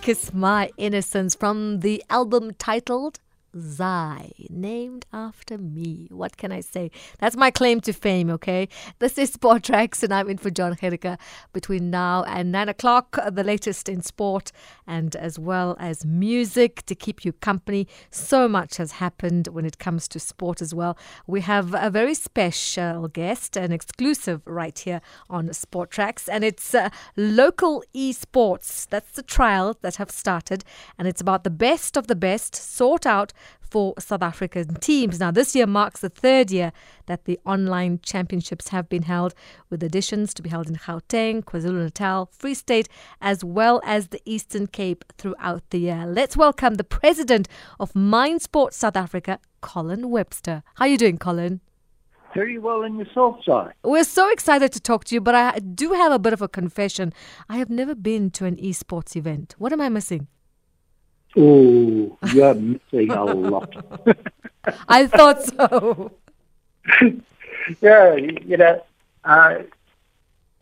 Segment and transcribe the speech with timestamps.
[0.00, 3.20] Kiss My Innocence from the album titled
[3.58, 6.08] Zai, named after me.
[6.10, 6.90] What can I say?
[7.18, 8.68] That's my claim to fame, okay?
[8.98, 11.18] This is Sport Tracks, and I'm in for John Gericke
[11.52, 13.18] between now and 9 o'clock.
[13.30, 14.52] The latest in sport
[14.86, 17.88] and as well as music to keep you company.
[18.10, 20.96] So much has happened when it comes to sport as well.
[21.26, 25.00] We have a very special guest, an exclusive right here
[25.30, 28.86] on Sport Tracks, and it's uh, local esports.
[28.88, 30.64] That's the trial that have started,
[30.98, 35.20] and it's about the best of the best sought out for South African teams.
[35.20, 36.72] Now, this year marks the third year
[37.06, 39.34] that the online championships have been held,
[39.70, 42.88] with editions to be held in Gauteng, KwaZulu Natal, Free State,
[43.20, 46.04] as well as the Eastern Cape throughout the year.
[46.06, 47.48] Let's welcome the president
[47.80, 50.62] of Mind Sports South Africa, Colin Webster.
[50.76, 51.60] How are you doing, Colin?
[52.34, 53.52] Very well in yourself, Si.
[53.82, 56.48] We're so excited to talk to you, but I do have a bit of a
[56.48, 57.14] confession.
[57.48, 59.54] I have never been to an esports event.
[59.56, 60.28] What am I missing?
[61.36, 63.74] Oh, you're missing a lot.
[64.88, 66.12] I thought so.
[67.80, 68.82] yeah, you know,
[69.24, 69.58] uh,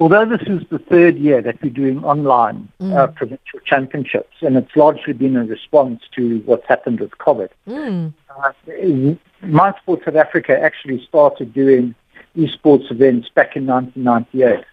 [0.01, 2.97] although this is the third year that we're doing online mm.
[2.97, 7.51] uh, provincial championships, and it's largely been a response to what's happened with COVID.
[7.69, 8.13] Mm.
[8.29, 11.95] Uh, Mind Sports South Africa actually started doing
[12.37, 14.65] esports events back in 1998.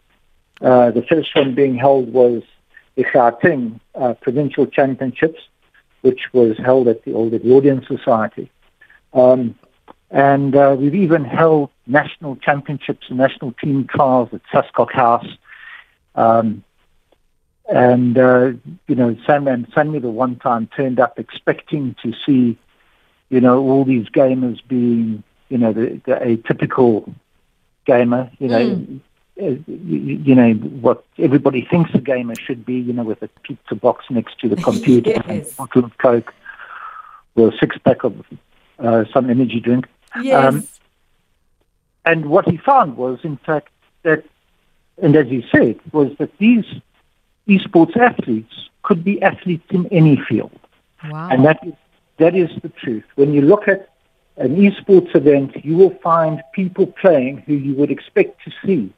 [0.62, 2.44] Uh, the first one being held was
[2.96, 5.42] the Gauteng uh, Provincial Championships
[6.02, 8.52] which was held at the Old Edwardian Society.
[9.14, 9.56] Um,
[10.10, 15.28] and uh, we've even held national championships and national team trials at SASCOC House.
[16.16, 16.64] Um,
[17.70, 18.52] and, uh,
[18.88, 22.58] you know, Sam and Sammy the one time turned up expecting to see,
[23.30, 27.14] you know, all these gamers being, you know, the, the a typical
[27.86, 29.00] gamer, you know, mm.
[29.40, 33.76] Uh, you, know, what everybody thinks a gamer should be, you know, with a pizza
[33.76, 35.24] box next to the computer yes.
[35.28, 36.34] and a bottle of Coke
[37.36, 38.14] or a six pack of
[38.80, 39.88] uh, some energy drink.
[40.22, 40.54] Yes.
[40.54, 40.68] Um,
[42.04, 43.70] and what he found was, in fact,
[44.04, 44.26] that,
[45.02, 46.66] and as he said, was that these
[47.48, 50.60] esports athletes could be athletes in any field.
[51.10, 51.30] Wow.
[51.30, 51.74] And that is,
[52.18, 53.06] that is the truth.
[53.16, 53.90] When you look at
[54.38, 58.94] an esports event, you will find people playing who you would expect to see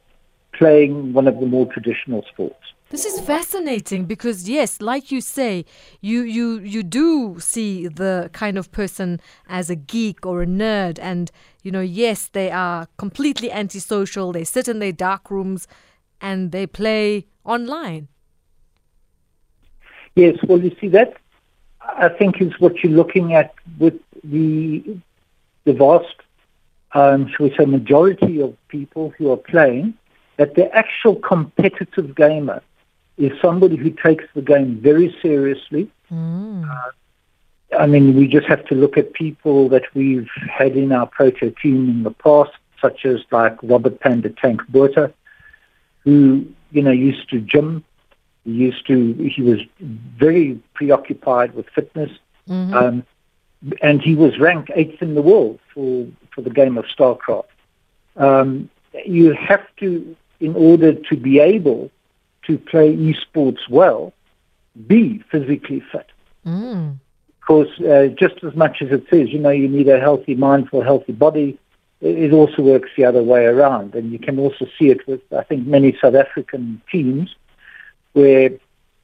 [0.54, 2.64] playing one of the more traditional sports.
[2.90, 5.66] This is fascinating because yes, like you say,
[6.00, 11.00] you you you do see the kind of person as a geek or a nerd
[11.02, 11.32] and
[11.64, 14.32] you know, yes, they are completely antisocial.
[14.32, 15.68] They sit in their dark rooms
[16.22, 18.10] and they play online.
[20.16, 21.16] Yes, well you see that
[21.98, 25.00] I think is what you're looking at with the
[25.66, 26.16] the vast
[26.94, 29.96] um, shall we say majority of people who are playing
[30.38, 32.62] that the actual competitive gamer
[33.18, 35.90] is somebody who takes the game very seriously.
[36.12, 36.70] Mm.
[36.70, 36.92] Uh,
[37.78, 41.52] I mean, we just have to look at people that we've had in our Protea
[41.52, 42.52] team in the past,
[42.82, 45.14] such as like Robert Panda Tank Botha,
[46.04, 47.84] who, you know, used to gym.
[48.44, 52.12] He used to, he was very preoccupied with fitness.
[52.50, 52.74] Mm-hmm.
[52.74, 53.06] Um,
[53.82, 57.46] and he was ranked eighth in the world for, for the game of StarCraft.
[58.18, 58.70] Um,
[59.06, 61.90] you have to in order to be able
[62.48, 64.14] to play esports well,
[64.88, 66.10] be physically fit.
[66.46, 67.00] Mm.
[67.40, 70.70] Because uh, just as much as it says, you know, you need a healthy mind
[70.70, 71.58] for a healthy body,
[72.02, 73.96] it also works the other way around.
[73.96, 77.36] And you can also see it with, I think, many South African teams
[78.12, 78.50] where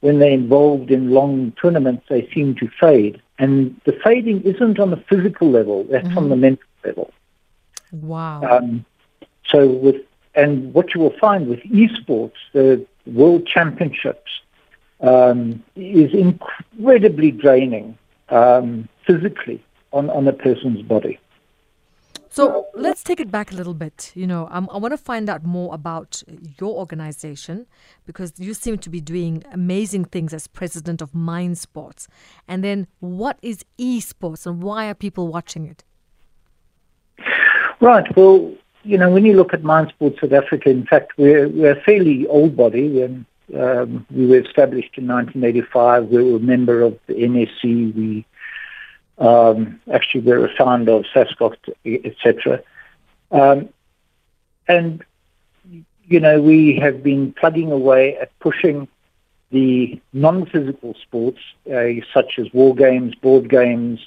[0.00, 3.20] when they're involved in long tournaments, they seem to fade.
[3.38, 6.18] And the fading isn't on the physical level, that's mm-hmm.
[6.18, 7.12] on the mental level.
[7.92, 8.42] Wow.
[8.42, 8.84] Um,
[9.46, 9.96] so with
[10.40, 14.30] and what you will find with esports, the world championships,
[15.00, 17.96] um, is incredibly draining
[18.30, 19.62] um, physically
[19.92, 21.18] on, on a person's body.
[22.32, 24.12] So let's take it back a little bit.
[24.14, 26.22] You know, i want to find out more about
[26.60, 27.66] your organization
[28.06, 32.06] because you seem to be doing amazing things as president of Mind Sports.
[32.46, 35.82] And then, what is esports and why are people watching it?
[37.80, 38.06] Right.
[38.16, 41.72] Well, you know, when you look at Mind Sports South Africa, in fact, we're, we're
[41.72, 43.02] a fairly old body.
[43.02, 43.26] And,
[43.58, 46.08] um, we were established in 1985.
[46.08, 47.94] We were a member of the NSC.
[47.94, 48.26] We
[49.18, 51.56] um, actually were a founder of SASCOC,
[52.04, 52.62] etc.
[53.30, 53.68] Um,
[54.66, 55.04] and,
[56.06, 58.88] you know, we have been plugging away at pushing
[59.50, 61.40] the non-physical sports,
[61.72, 64.00] uh, such as war games, board games,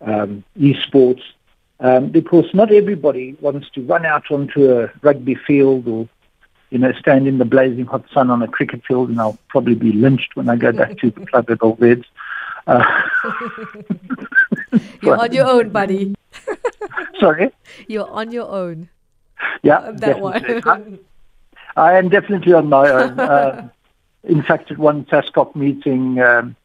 [0.00, 1.22] um, esports,
[1.80, 6.08] um, because not everybody wants to run out onto a rugby field or
[6.70, 9.74] you know, stand in the blazing hot sun on a cricket field, and I'll probably
[9.74, 12.04] be lynched when I go back to the club at Old Reds.
[12.66, 13.02] Uh,
[15.00, 16.16] You're on your own, buddy.
[17.20, 17.52] sorry?
[17.86, 18.88] You're on your own.
[19.62, 20.44] Yeah, that one.
[20.66, 20.98] I,
[21.76, 23.20] I am definitely on my own.
[23.26, 23.68] Uh,
[24.24, 26.56] in fact, at one SASCOC meeting, um,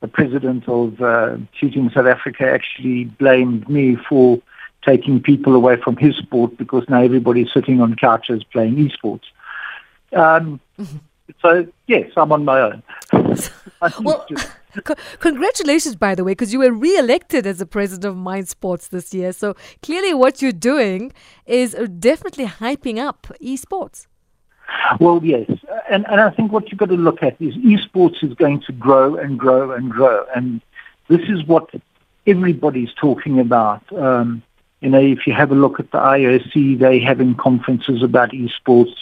[0.00, 4.40] the president of uh, Shooting South Africa actually blamed me for
[4.84, 9.24] taking people away from his sport because now everybody's sitting on couches playing esports.
[10.12, 10.60] Um,
[11.40, 12.82] so, yes, I'm on my own.
[14.00, 14.26] well,
[14.74, 18.88] c- congratulations, by the way, because you were re-elected as the president of Mind Sports
[18.88, 19.32] this year.
[19.32, 21.12] So clearly, what you're doing
[21.46, 24.06] is definitely hyping up esports.
[24.98, 25.50] Well, yes,
[25.90, 28.72] and and I think what you've got to look at is esports is going to
[28.72, 30.60] grow and grow and grow, and
[31.08, 31.70] this is what
[32.26, 33.82] everybody's talking about.
[33.92, 34.42] Um,
[34.80, 38.94] you know, if you have a look at the IOC, they having conferences about esports.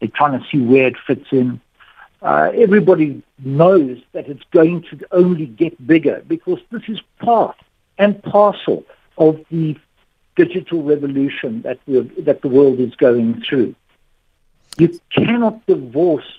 [0.00, 1.60] They're trying to see where it fits in.
[2.22, 7.56] Uh, everybody knows that it's going to only get bigger because this is part
[7.98, 8.84] and parcel
[9.18, 9.76] of the
[10.34, 13.74] digital revolution that that the world is going through.
[14.78, 16.30] You cannot divorce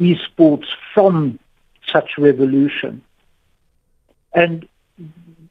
[0.00, 1.38] esports from
[1.92, 3.02] such revolution.
[4.32, 4.68] And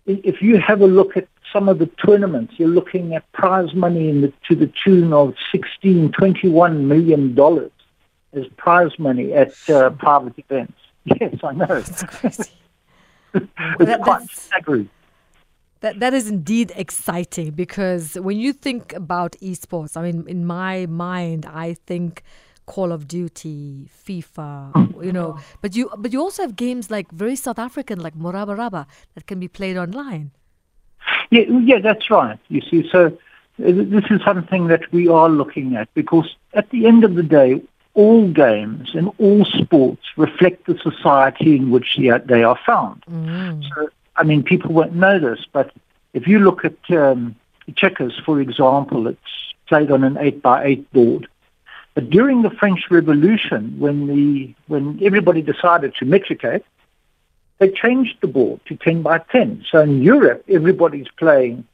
[0.06, 4.12] if you have a look at some of the tournaments, you're looking at prize money
[4.12, 7.72] the, to the tune of 16, 21 million dollars
[8.34, 10.74] as prize money at uh, private events.
[11.22, 11.68] Yes, I know.
[11.68, 12.52] That's crazy.
[13.36, 13.46] it's
[13.78, 14.90] that, quite staggering.
[15.82, 20.88] That, that is indeed exciting because when you think about esports, I mean, in my
[20.88, 22.24] mind, I think
[22.66, 27.36] Call of Duty, FIFA, you know, but you but you also have games like very
[27.36, 30.32] South African, like Morabaraba, that can be played online.
[31.30, 32.40] Yeah, yeah, that's right.
[32.50, 33.10] You see, so uh,
[33.58, 37.62] this is something that we are looking at because at the end of the day,
[37.94, 43.04] all games and all sports reflect the society in which they are found.
[43.10, 43.64] Mm.
[43.74, 45.72] So, I mean, people won't know this, but
[46.14, 47.36] if you look at um,
[47.76, 51.28] checkers, for example, it's played on an 8 by 8 board.
[51.94, 56.66] But during the French Revolution, when, the, when everybody decided to metricate,
[57.60, 59.66] they changed the board to 10 by 10.
[59.72, 61.66] So in Europe, everybody's playing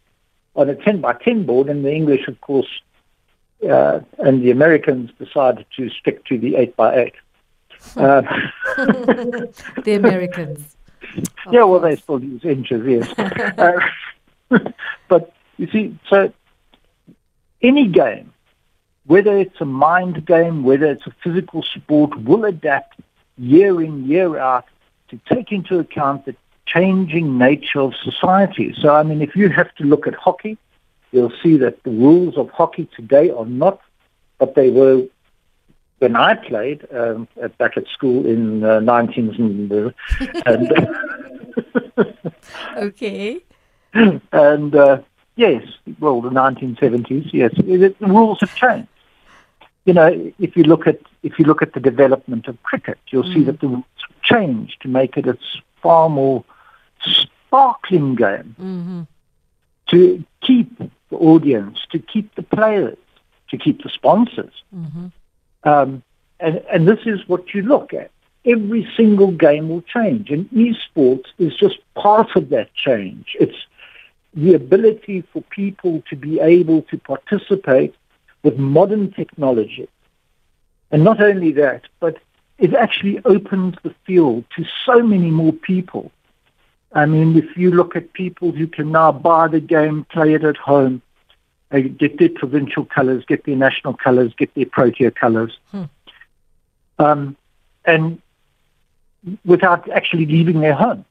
[0.55, 2.67] on a 10 by 10 board, and the English, of course,
[3.67, 7.13] uh, and the Americans decided to stick to the 8 by 8.
[7.95, 8.21] Uh,
[9.83, 10.75] the Americans.
[11.51, 13.13] yeah, well, they still use inches, yes.
[13.57, 14.59] uh,
[15.07, 16.31] but you see, so
[17.61, 18.33] any game,
[19.05, 22.99] whether it's a mind game, whether it's a physical sport, will adapt
[23.37, 24.65] year in, year out
[25.11, 26.35] to take into account the
[26.65, 28.73] changing nature of society.
[28.81, 30.57] So, I mean, if you have to look at hockey,
[31.11, 33.79] you'll see that the rules of hockey today are not
[34.37, 35.05] what they were
[35.99, 39.91] when I played um, at, back at school in uh, 19s and, uh,
[40.47, 42.23] and
[42.77, 43.39] okay.
[44.31, 45.01] And uh,
[45.35, 45.63] yes,
[45.99, 47.29] well, the 1970s.
[47.33, 48.87] Yes, the rules have changed.
[49.85, 53.23] You know, if you look at if you look at the development of cricket, you'll
[53.23, 53.33] mm.
[53.33, 53.83] see that the
[54.23, 55.37] changed to make it a
[55.81, 56.43] far more
[57.03, 58.55] sparkling game.
[58.59, 59.01] Mm-hmm.
[59.87, 62.97] To keep the audience, to keep the players,
[63.49, 64.53] to keep the sponsors.
[64.73, 65.07] Mm-hmm.
[65.63, 66.03] Um,
[66.39, 68.09] and, and this is what you look at.
[68.45, 73.35] Every single game will change, and esports is just part of that change.
[73.39, 73.57] It's
[74.33, 77.93] the ability for people to be able to participate
[78.43, 79.87] with modern technology.
[80.89, 82.17] And not only that, but
[82.61, 86.11] it actually opens the field to so many more people.
[86.93, 90.43] I mean, if you look at people who can now buy the game, play it
[90.43, 91.01] at home,
[91.71, 95.85] uh, get their provincial colours, get their national colours, get their Protea colours, hmm.
[96.99, 97.35] um,
[97.85, 98.21] and
[99.43, 101.03] without actually leaving their home.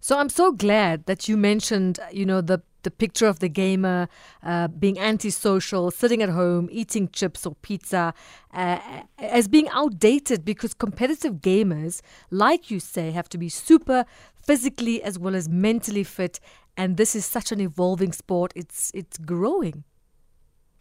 [0.00, 4.08] So I'm so glad that you mentioned, you know, the the picture of the gamer
[4.42, 8.14] uh, being antisocial, sitting at home, eating chips or pizza,
[8.54, 8.78] uh,
[9.18, 14.06] as being outdated because competitive gamers, like you say, have to be super
[14.48, 16.40] physically as well as mentally fit.
[16.80, 18.52] And this is such an evolving sport.
[18.54, 19.84] It's it's growing.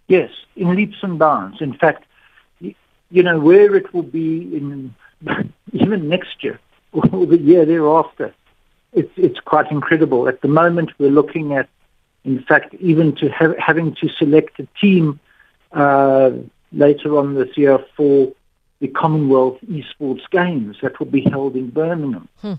[0.08, 1.58] Yes, in leaps and bounds.
[1.68, 2.06] In fact,
[3.16, 4.96] you know where it will be in
[5.74, 6.60] even next year
[6.94, 8.34] or the year thereafter.
[8.94, 10.28] It's it's quite incredible.
[10.28, 11.68] At the moment, we're looking at,
[12.28, 15.20] in fact, even to have, having to select a team
[15.72, 16.32] uh,
[16.72, 18.34] later on this year for
[18.80, 22.28] the Commonwealth Esports Games that will be held in Birmingham.
[22.42, 22.54] Hmm.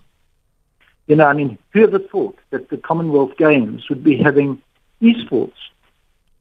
[1.07, 4.61] You know, I mean, who ever thought that the Commonwealth Games would be having
[5.03, 5.53] esports?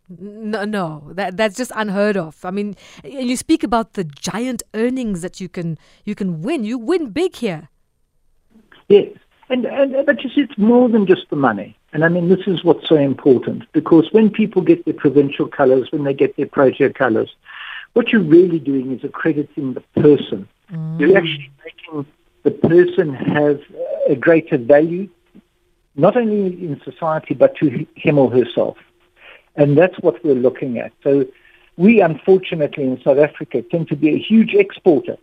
[0.09, 2.43] No, no, that that's just unheard of.
[2.45, 6.63] I mean, you speak about the giant earnings that you can you can win.
[6.63, 7.67] You win big here.
[8.87, 9.11] Yes,
[9.49, 11.75] and and but you see, it's more than just the money.
[11.93, 15.91] And I mean, this is what's so important because when people get their provincial colours,
[15.91, 17.33] when they get their protea colours,
[17.93, 20.47] what you're really doing is accrediting the person.
[20.71, 20.99] Mm.
[20.99, 22.05] You're actually making
[22.43, 23.61] the person have
[24.07, 25.09] a greater value,
[25.95, 28.77] not only in society but to him or herself.
[29.55, 30.91] And that's what we're looking at.
[31.03, 31.25] So
[31.77, 35.17] we, unfortunately, in South Africa, tend to be a huge exporter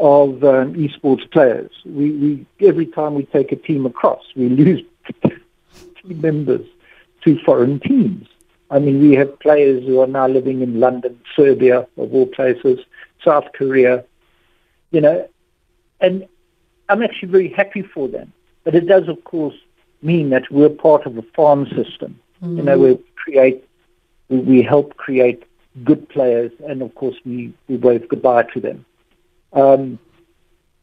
[0.00, 1.70] of um, esports players.
[1.84, 4.82] We, we, every time we take a team across, we lose
[5.22, 6.66] team members
[7.24, 8.26] to foreign teams.
[8.70, 12.78] I mean, we have players who are now living in London, Serbia, of all places,
[13.22, 14.04] South Korea,
[14.90, 15.28] you know,
[16.00, 16.26] and
[16.88, 18.32] I'm actually very happy for them.
[18.64, 19.56] But it does, of course,
[20.02, 22.18] mean that we're part of a farm system.
[22.42, 22.56] Mm-hmm.
[22.56, 22.96] You know, mm.
[22.96, 23.64] we create,
[24.30, 25.42] we, we, help create
[25.84, 28.86] good players, and of course, we, we wave goodbye to them.
[29.52, 29.98] Um,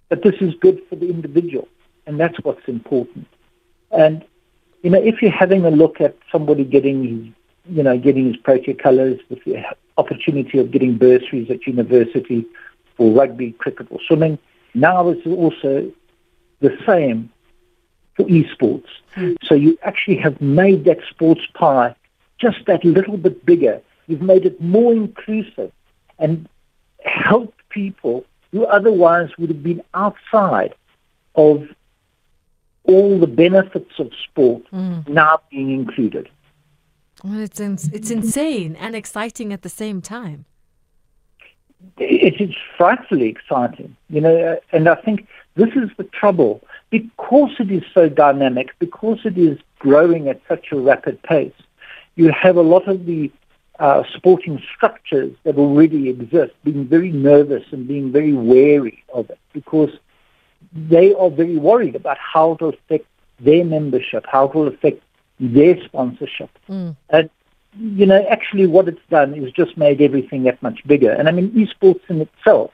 [0.09, 1.67] but this is good for the individual,
[2.05, 3.27] and that's what's important.
[3.91, 4.25] And
[4.83, 8.37] you know, if you're having a look at somebody getting his, you know, getting his
[8.37, 9.63] protea colours with the
[9.97, 12.45] opportunity of getting bursaries at university
[12.95, 14.37] for rugby, cricket, or swimming,
[14.73, 15.91] now it's also
[16.59, 17.31] the same
[18.15, 18.87] for esports.
[19.15, 19.35] Mm.
[19.43, 21.95] So you actually have made that sports pie
[22.39, 23.81] just that little bit bigger.
[24.07, 25.71] You've made it more inclusive
[26.19, 26.47] and
[27.03, 30.73] helped people who otherwise would have been outside
[31.35, 31.67] of
[32.83, 35.07] all the benefits of sport mm.
[35.07, 36.29] now being included.
[37.23, 40.45] Well, it's it's insane and exciting at the same time.
[41.97, 47.71] It is frightfully exciting, you know, and I think this is the trouble because it
[47.71, 51.53] is so dynamic, because it is growing at such a rapid pace.
[52.15, 53.31] You have a lot of the
[53.79, 59.39] uh, sporting structures that already exist being very nervous and being very wary of it
[59.53, 59.91] because
[60.73, 63.05] they are very worried about how it will affect
[63.39, 65.01] their membership, how it will affect
[65.39, 66.49] their sponsorship.
[66.67, 66.95] Mm.
[67.09, 67.29] And,
[67.79, 71.11] you know, actually what it's done is just made everything that much bigger.
[71.11, 72.71] And I mean, esports in itself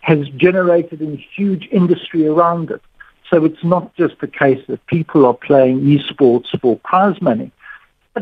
[0.00, 2.82] has generated a huge industry around it.
[3.28, 7.52] So it's not just the case that people are playing esports for prize money.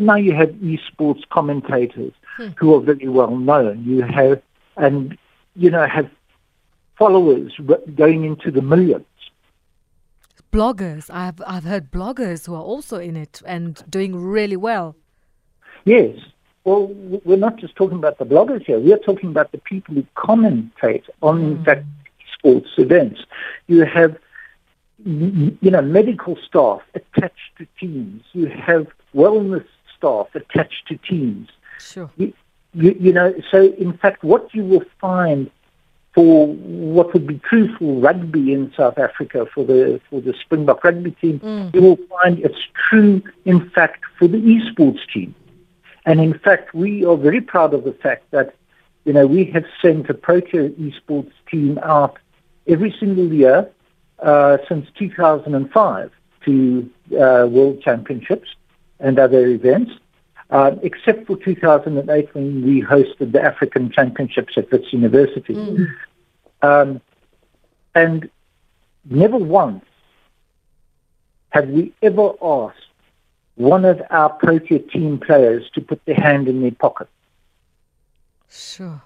[0.01, 2.49] Now you have esports commentators hmm.
[2.57, 3.85] who are very well known.
[3.85, 4.43] You have,
[4.77, 5.17] and,
[5.57, 6.11] you know, have
[6.99, 7.53] followers
[7.95, 9.05] going into the millions.
[10.53, 11.11] Bloggers.
[11.13, 14.97] I've, I've heard bloggers who are also in it and doing really well.
[15.85, 16.17] Yes.
[16.65, 16.87] Well,
[17.25, 18.79] we're not just talking about the bloggers here.
[18.79, 21.57] We're talking about the people who commentate on, mm.
[21.57, 21.85] in fact,
[22.33, 23.21] sports events.
[23.69, 24.17] You have,
[25.05, 28.23] you know, medical staff attached to teams.
[28.33, 29.67] You have wellness
[29.99, 31.49] staff attached to teams.
[31.79, 32.11] Sure.
[32.17, 32.33] You,
[32.75, 35.51] you, you know, so in fact, what you will find
[36.15, 40.83] for what would be true for rugby in South Africa, for the for the Springbok
[40.83, 41.75] rugby team, mm.
[41.75, 45.35] you will find it's true, in fact, for the esports team.
[46.07, 48.55] And in fact, we are very proud of the fact that,
[49.05, 52.19] you know, we have sent a Protea esports team out
[52.67, 53.71] every single year
[54.21, 56.11] uh, since 2005
[56.47, 58.49] to uh, World Championships
[59.01, 59.93] and other events,
[60.51, 65.55] uh, except for 2008 when we hosted the African Championships at Wits University.
[65.55, 65.89] Mm.
[66.63, 67.01] Um,
[67.95, 68.31] and
[69.05, 69.85] never once
[71.51, 72.87] have we ever asked
[73.55, 77.09] one of our Protea team players to put their hand in their pocket.
[78.51, 79.03] Sure.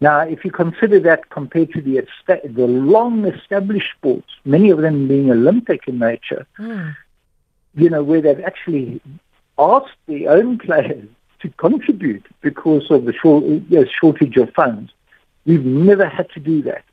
[0.00, 5.08] Now, if you consider that compared to the the long established sports, many of them
[5.08, 6.94] being Olympic in nature, mm.
[7.76, 9.00] You know, where they've actually
[9.58, 11.08] asked their own players
[11.40, 13.44] to contribute because of the short,
[14.00, 14.92] shortage of funds,
[15.44, 16.84] we've never had to do that.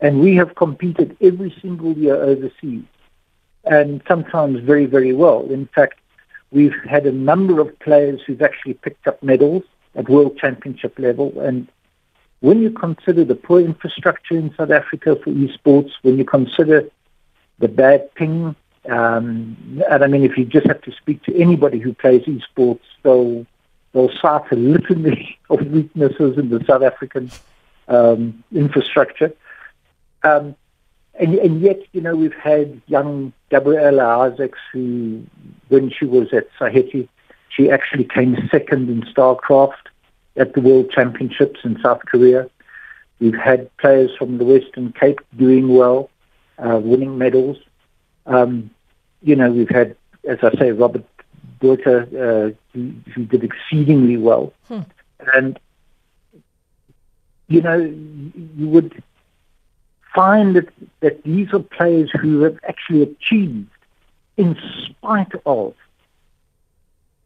[0.00, 2.84] And we have competed every single year overseas
[3.64, 5.46] and sometimes very, very well.
[5.50, 5.98] In fact,
[6.50, 9.64] we've had a number of players who've actually picked up medals
[9.94, 11.38] at World Championship level.
[11.40, 11.68] And
[12.40, 16.88] when you consider the poor infrastructure in South Africa for esports, when you consider
[17.58, 18.56] the bad ping,
[18.88, 22.80] um, and I mean, if you just have to speak to anybody who plays esports,
[23.02, 23.46] they'll
[23.92, 27.30] they'll cite a litany of weaknesses in the South African
[27.88, 29.32] um, infrastructure.
[30.22, 30.54] Um,
[31.18, 35.22] and, and yet, you know, we've had young Gabriella Isaacs who,
[35.68, 37.08] when she was at Saheti,
[37.50, 39.88] she actually came second in StarCraft
[40.36, 42.48] at the World Championships in South Korea.
[43.18, 46.08] We've had players from the Western Cape doing well,
[46.58, 47.58] uh, winning medals.
[48.26, 48.70] Um,
[49.22, 49.96] you know, we've had,
[50.28, 51.04] as I say, Robert
[51.60, 54.52] Botha, uh, who, who, did exceedingly well.
[54.68, 54.80] Hmm.
[55.34, 55.58] And,
[57.48, 59.02] you know, you would
[60.14, 60.68] find that,
[61.00, 63.68] that these are players who have actually achieved,
[64.36, 65.74] in spite of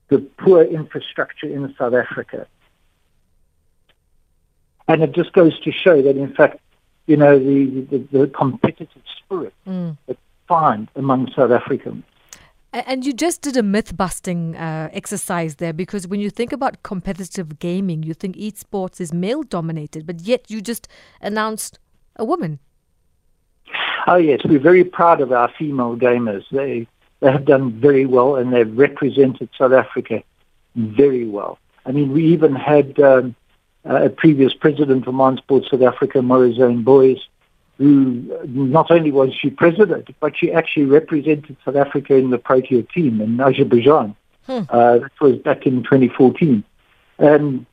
[0.09, 2.47] the poor infrastructure in South Africa.
[4.89, 6.59] And it just goes to show that, in fact,
[7.07, 9.97] you know, the, the, the competitive spirit mm.
[10.07, 12.05] that find among South Africans.
[12.73, 16.83] And you just did a myth busting uh, exercise there because when you think about
[16.83, 20.89] competitive gaming, you think esports is male dominated, but yet you just
[21.21, 21.79] announced
[22.17, 22.59] a woman.
[24.09, 24.41] Oh, yes.
[24.45, 26.45] We're very proud of our female gamers.
[26.51, 26.89] They,
[27.21, 30.25] they have done very well and they've represented South Africa
[30.75, 31.61] very well.
[31.87, 33.37] I mean, we even had um,
[33.85, 37.19] a previous president of Mind Sports South Africa, Morizane Boys,
[37.79, 42.83] who not only was she president, but she actually represented South Africa in the Protea
[42.83, 44.15] team in Azerbaijan.
[44.47, 44.61] Hmm.
[44.69, 46.63] Uh, that was back in 2014.
[47.19, 47.67] And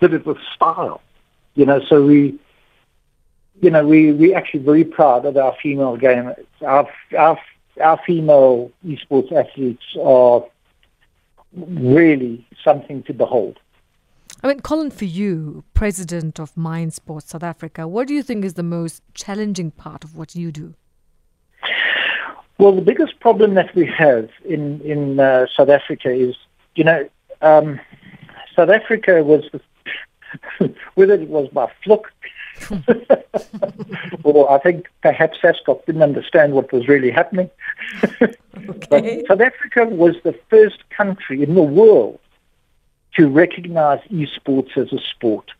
[0.00, 1.00] did it with style.
[1.54, 2.38] You know, so we,
[3.60, 6.44] you know, we, we actually very proud of our female gamers.
[6.60, 7.38] Our, our,
[7.80, 10.44] our female esports athletes are
[11.54, 13.58] really something to behold.
[14.42, 18.44] I mean, Colin, for you, president of Mind Sports South Africa, what do you think
[18.44, 20.74] is the most challenging part of what you do?
[22.58, 26.34] Well, the biggest problem that we have in in uh, South Africa is,
[26.74, 27.08] you know,
[27.40, 27.80] um,
[28.56, 29.44] South Africa was,
[30.94, 32.12] whether it was by fluke,
[34.24, 37.48] or I think perhaps SASCOC didn't understand what was really happening.
[38.22, 38.36] okay.
[38.90, 42.18] But South Africa was the first country in the world
[43.14, 45.50] to recognize esports as a sport.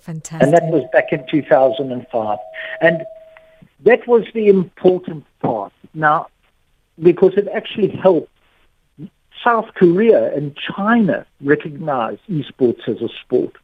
[0.00, 0.42] Fantastic.
[0.42, 2.38] And that was back in 2005.
[2.80, 3.04] And
[3.84, 5.72] that was the important part.
[5.94, 6.28] Now,
[7.00, 8.30] because it actually helped
[9.42, 13.56] South Korea and China recognize esports as a sport.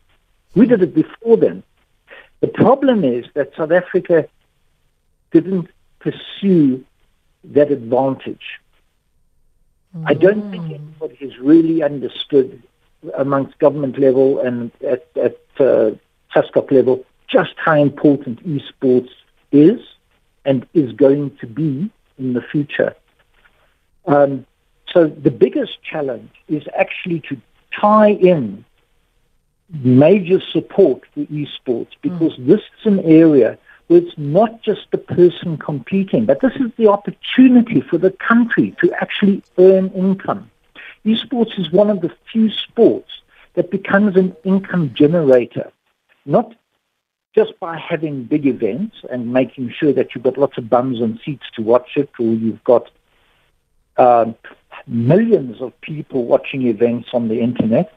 [0.55, 1.63] We did it before then.
[2.41, 4.29] The problem is that South Africa
[5.33, 5.69] didn't
[6.01, 6.85] pursue
[7.45, 8.61] that advantage.
[9.97, 10.05] Mm.
[10.07, 10.75] I don't think mm.
[10.75, 12.63] anybody has really understood
[13.17, 15.91] amongst government level and at, at uh,
[16.71, 19.11] level just how important esports
[19.53, 19.81] is
[20.45, 22.95] and is going to be in the future.
[24.07, 24.47] Um,
[24.93, 27.41] so the biggest challenge is actually to
[27.79, 28.65] tie in
[29.71, 32.47] major support for esports because mm.
[32.47, 33.59] this is an area
[33.89, 38.75] where it's not just the person competing, but this is the opportunity for the country
[38.81, 40.51] to actually earn income.
[41.09, 43.11] Esports is one of the few sports
[43.55, 45.71] that becomes an income generator,
[46.27, 46.55] not
[47.35, 51.19] just by having big events and making sure that you've got lots of bums and
[51.25, 52.91] seats to watch it, or you've got
[53.97, 54.35] um,
[54.87, 57.93] millions of people watching events on the internet,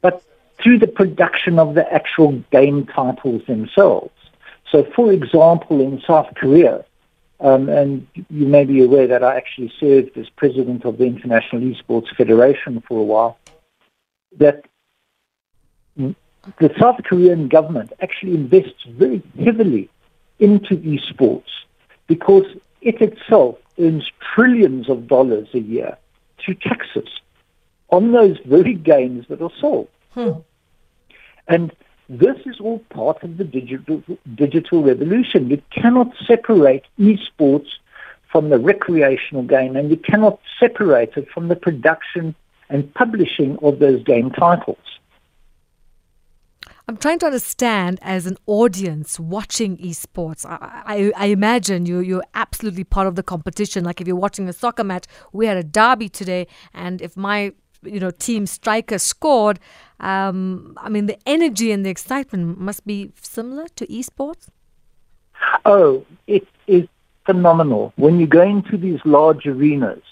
[0.00, 0.22] but
[0.60, 4.14] through the production of the actual game titles themselves.
[4.70, 6.84] So, for example, in South Korea,
[7.40, 11.62] um, and you may be aware that I actually served as president of the International
[11.62, 13.38] Esports Federation for a while,
[14.38, 14.64] that
[15.96, 19.90] the South Korean government actually invests very heavily
[20.38, 21.50] into esports
[22.06, 22.44] because
[22.80, 25.96] it itself earns trillions of dollars a year
[26.38, 27.08] through taxes
[27.88, 29.88] on those very games that are sold.
[30.12, 30.32] Hmm.
[31.48, 31.72] And
[32.08, 34.02] this is all part of the digital,
[34.34, 35.50] digital revolution.
[35.50, 37.68] You cannot separate esports
[38.30, 42.34] from the recreational game, and you cannot separate it from the production
[42.68, 44.78] and publishing of those game titles.
[46.88, 50.46] I'm trying to understand as an audience watching esports.
[50.46, 53.82] I, I, I, imagine you you're absolutely part of the competition.
[53.82, 57.52] Like if you're watching a soccer match, we had a derby today, and if my
[57.82, 59.58] you know team striker scored,
[60.00, 64.48] um, I mean the energy and the excitement must be similar to esports.
[65.64, 66.88] Oh, it is
[67.24, 70.02] phenomenal when you go into these large arenas.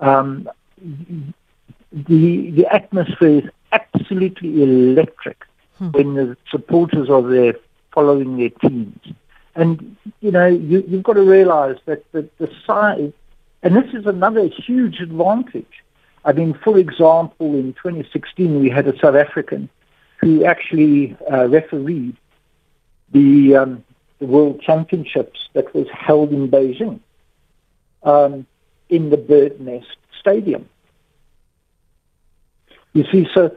[0.00, 0.48] Um,
[1.92, 5.44] the the atmosphere is absolutely electric
[5.78, 5.90] hmm.
[5.90, 7.54] when the supporters are there
[7.92, 9.00] following their teams.
[9.54, 13.12] And you know you, you've got to realise that the, the size,
[13.62, 15.82] and this is another huge advantage.
[16.24, 19.68] I mean, for example, in 2016, we had a South African
[20.18, 22.16] who actually uh, refereed
[23.10, 23.84] the, um,
[24.20, 27.00] the World Championships that was held in Beijing
[28.04, 28.46] um,
[28.88, 30.68] in the Bird Nest Stadium.
[32.92, 33.56] You see, so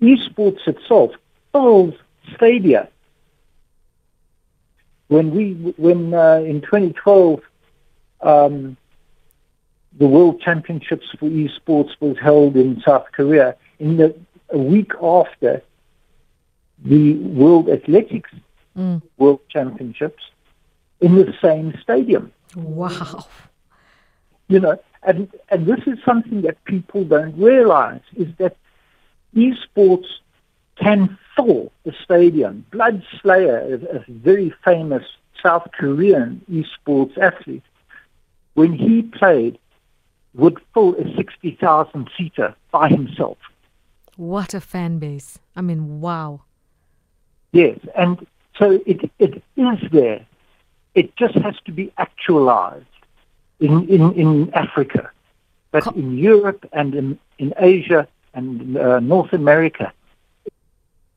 [0.00, 1.12] esports itself
[1.52, 1.94] fills
[2.34, 2.88] stadia.
[5.08, 7.40] When we, when uh, in 2012,
[8.20, 8.76] um,
[9.98, 14.14] the World Championships for esports was held in South Korea, in the
[14.50, 15.62] a week after
[16.84, 18.30] the World Athletics
[18.76, 19.02] Mm.
[19.18, 20.22] World Championships
[21.00, 22.32] in the same stadium.
[22.56, 23.26] Wow.
[24.48, 28.56] You know, and and this is something that people don't realize is that
[29.34, 30.06] esports
[30.76, 32.64] can fill the stadium.
[32.70, 35.04] Blood Slayer, a, a very famous
[35.42, 37.64] South Korean esports athlete,
[38.54, 39.58] when he played,
[40.34, 43.38] would fill a 60,000 seater by himself.
[44.16, 45.38] What a fan base.
[45.56, 46.42] I mean, wow.
[47.52, 50.24] Yes, and so it, it is there.
[50.94, 52.84] It just has to be actualized
[53.60, 55.10] in, in, in Africa.
[55.70, 59.92] But Co- in Europe and in, in Asia and uh, North America,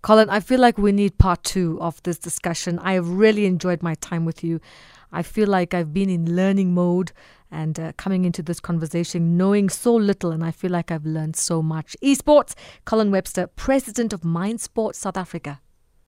[0.05, 2.77] Colin, I feel like we need part two of this discussion.
[2.77, 4.61] I have really enjoyed my time with you.
[5.11, 7.11] I feel like I've been in learning mode
[7.55, 11.37] and uh, coming into this conversation knowing so little, and I feel like I've learned
[11.37, 11.95] so much.
[12.03, 15.61] Esports, Colin Webster, President of Mind Sports South Africa.